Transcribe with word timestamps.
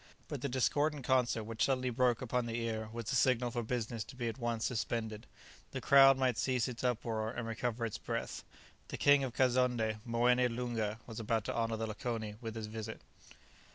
But 0.27 0.41
the 0.41 0.49
discordant 0.49 1.05
concert 1.05 1.43
which 1.43 1.63
suddenly 1.63 1.91
broke 1.91 2.23
upon 2.23 2.47
the 2.47 2.59
ear 2.59 2.89
was 2.91 3.05
the 3.11 3.15
signal 3.15 3.51
for 3.51 3.61
business 3.61 4.03
to 4.05 4.15
be 4.15 4.27
at 4.27 4.39
once 4.39 4.65
suspended. 4.65 5.27
The 5.73 5.79
crowd 5.79 6.17
might 6.17 6.39
cease 6.39 6.67
its 6.67 6.83
uproar, 6.83 7.29
and 7.29 7.45
recover 7.47 7.85
its 7.85 7.99
breath. 7.99 8.43
The 8.87 8.97
King 8.97 9.23
of 9.23 9.33
Kazonndé, 9.35 9.99
Moené 10.01 10.49
Loonga, 10.49 10.97
was 11.05 11.19
about 11.19 11.43
to 11.43 11.55
honour 11.55 11.77
the 11.77 11.85
lakoni 11.85 12.33
with 12.41 12.57
a 12.57 12.61
visit. 12.61 12.99